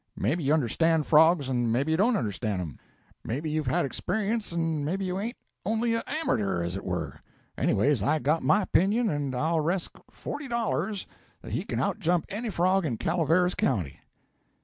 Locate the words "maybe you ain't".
4.83-5.37